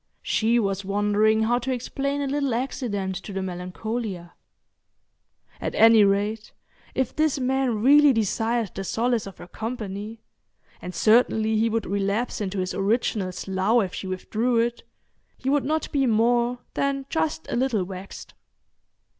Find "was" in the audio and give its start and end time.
0.57-0.83